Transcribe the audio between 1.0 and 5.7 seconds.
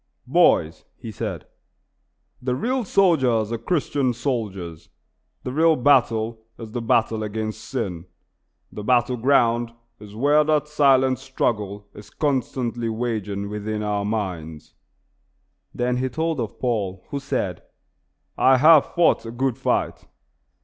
said, "the real soldiers are the Christian soldiers; the